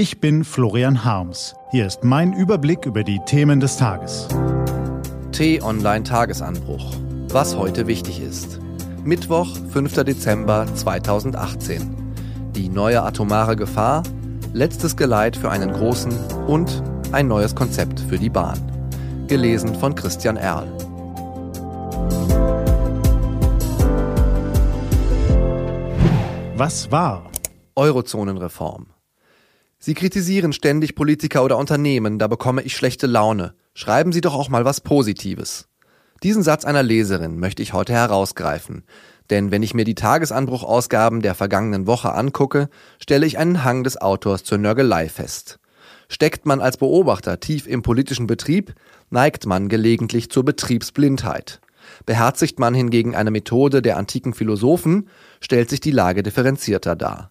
[0.00, 1.54] Ich bin Florian Harms.
[1.72, 4.28] Hier ist mein Überblick über die Themen des Tages.
[5.32, 6.94] T-Online Tagesanbruch.
[7.28, 8.60] Was heute wichtig ist.
[9.04, 10.02] Mittwoch, 5.
[10.04, 11.94] Dezember 2018.
[12.56, 14.02] Die neue atomare Gefahr,
[14.54, 16.82] letztes Geleit für einen großen und
[17.12, 18.58] ein neues Konzept für die Bahn.
[19.28, 20.66] Gelesen von Christian Erl.
[26.56, 27.30] Was war?
[27.76, 28.86] Eurozonenreform.
[29.82, 33.54] Sie kritisieren ständig Politiker oder Unternehmen, da bekomme ich schlechte Laune.
[33.72, 35.68] Schreiben Sie doch auch mal was Positives.
[36.22, 38.84] Diesen Satz einer Leserin möchte ich heute herausgreifen,
[39.30, 42.68] denn wenn ich mir die Tagesanbruchausgaben der vergangenen Woche angucke,
[43.02, 45.60] stelle ich einen Hang des Autors zur Nörgelei fest.
[46.10, 48.74] Steckt man als Beobachter tief im politischen Betrieb,
[49.08, 51.62] neigt man gelegentlich zur Betriebsblindheit.
[52.04, 55.08] Beherzigt man hingegen eine Methode der antiken Philosophen,
[55.40, 57.30] stellt sich die Lage differenzierter dar.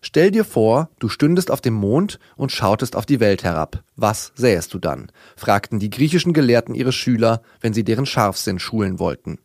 [0.00, 3.82] Stell dir vor, du stündest auf dem Mond und schautest auf die Welt herab.
[3.96, 5.10] Was sähest du dann?
[5.36, 9.38] fragten die griechischen Gelehrten ihre Schüler, wenn sie deren Scharfsinn schulen wollten.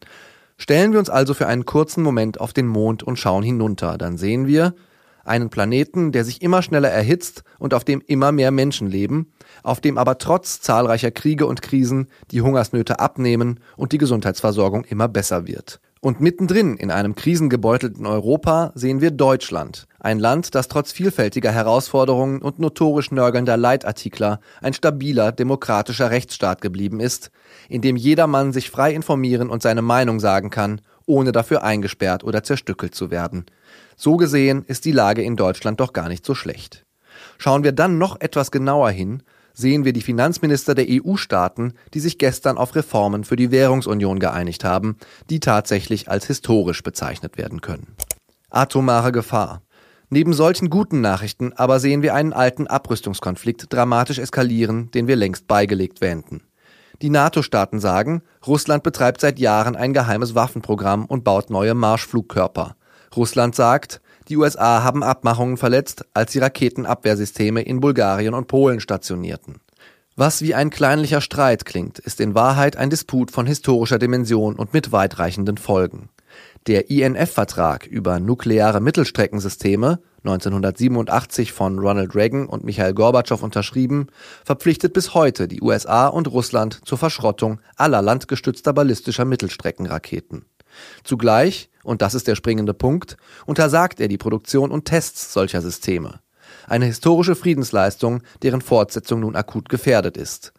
[0.58, 4.18] Stellen wir uns also für einen kurzen Moment auf den Mond und schauen hinunter, dann
[4.18, 4.76] sehen wir
[5.24, 9.32] einen Planeten, der sich immer schneller erhitzt und auf dem immer mehr Menschen leben,
[9.64, 15.08] auf dem aber trotz zahlreicher Kriege und Krisen die Hungersnöte abnehmen und die Gesundheitsversorgung immer
[15.08, 15.80] besser wird.
[16.04, 22.42] Und mittendrin in einem krisengebeutelten Europa sehen wir Deutschland, ein Land, das trotz vielfältiger Herausforderungen
[22.42, 27.32] und notorisch nörgelnder Leitartikler ein stabiler, demokratischer Rechtsstaat geblieben ist,
[27.70, 32.44] in dem jedermann sich frei informieren und seine Meinung sagen kann, ohne dafür eingesperrt oder
[32.44, 33.46] zerstückelt zu werden.
[33.96, 36.86] So gesehen ist die Lage in Deutschland doch gar nicht so schlecht.
[37.38, 42.18] Schauen wir dann noch etwas genauer hin, sehen wir die Finanzminister der EU-Staaten, die sich
[42.18, 44.98] gestern auf Reformen für die Währungsunion geeinigt haben,
[45.30, 47.96] die tatsächlich als historisch bezeichnet werden können.
[48.50, 49.62] Atomare Gefahr.
[50.10, 55.48] Neben solchen guten Nachrichten aber sehen wir einen alten Abrüstungskonflikt dramatisch eskalieren, den wir längst
[55.48, 56.44] beigelegt wähnten.
[57.02, 62.76] Die NATO-Staaten sagen, Russland betreibt seit Jahren ein geheimes Waffenprogramm und baut neue Marschflugkörper.
[63.16, 69.56] Russland sagt, die USA haben Abmachungen verletzt, als sie Raketenabwehrsysteme in Bulgarien und Polen stationierten.
[70.16, 74.74] Was wie ein kleinlicher Streit klingt, ist in Wahrheit ein Disput von historischer Dimension und
[74.74, 76.10] mit weitreichenden Folgen.
[76.68, 84.08] Der INF-Vertrag über nukleare Mittelstreckensysteme, 1987 von Ronald Reagan und Michael Gorbatschow unterschrieben,
[84.46, 90.46] verpflichtet bis heute die USA und Russland zur Verschrottung aller landgestützter ballistischer Mittelstreckenraketen.
[91.04, 96.20] Zugleich, und das ist der springende Punkt, untersagt er die Produktion und Tests solcher Systeme.
[96.68, 100.54] Eine historische Friedensleistung, deren Fortsetzung nun akut gefährdet ist.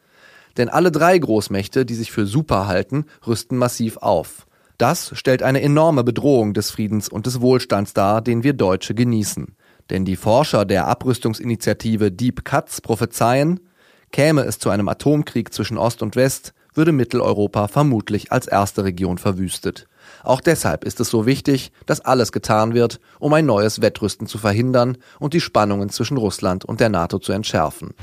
[0.56, 4.46] Denn alle drei Großmächte, die sich für super halten, rüsten massiv auf.
[4.78, 9.56] Das stellt eine enorme Bedrohung des Friedens und des Wohlstands dar, den wir Deutsche genießen.
[9.90, 13.60] Denn die Forscher der Abrüstungsinitiative Deep Cuts prophezeien,
[14.10, 19.18] käme es zu einem Atomkrieg zwischen Ost und West, würde Mitteleuropa vermutlich als erste Region
[19.18, 19.86] verwüstet.
[20.24, 24.38] Auch deshalb ist es so wichtig, dass alles getan wird, um ein neues Wettrüsten zu
[24.38, 27.94] verhindern und die Spannungen zwischen Russland und der NATO zu entschärfen.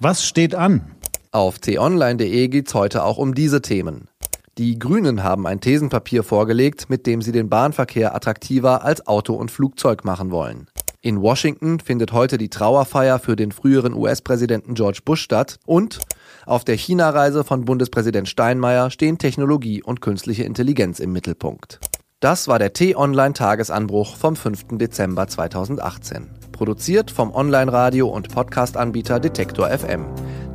[0.00, 0.92] Was steht an?
[1.32, 4.08] Auf t-online.de geht's heute auch um diese Themen.
[4.56, 9.50] Die Grünen haben ein Thesenpapier vorgelegt, mit dem sie den Bahnverkehr attraktiver als Auto und
[9.50, 10.68] Flugzeug machen wollen.
[11.08, 16.00] In Washington findet heute die Trauerfeier für den früheren US-Präsidenten George Bush statt und
[16.44, 21.80] auf der China-Reise von Bundespräsident Steinmeier stehen Technologie und künstliche Intelligenz im Mittelpunkt.
[22.20, 24.66] Das war der T-Online-Tagesanbruch vom 5.
[24.72, 26.28] Dezember 2018.
[26.52, 30.04] Produziert vom Online-Radio- und Podcast-Anbieter Detektor FM.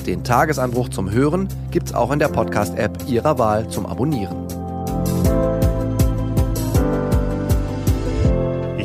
[0.06, 4.43] Den Tagesanbruch zum Hören gibt's auch in der Podcast-App Ihrer Wahl zum Abonnieren.